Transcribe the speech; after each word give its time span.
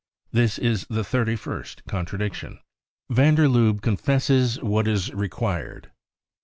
This 0.31 0.57
is 0.57 0.87
the 0.89 1.03
thirty 1.03 1.35
first 1.35 1.85
contradiction. 1.85 2.57
Van 3.11 3.35
der 3.35 3.47
Lubbe 3.47 3.83
Confesses 3.83 4.59
what 4.63 4.87
is 4.87 5.13
Required. 5.13 5.91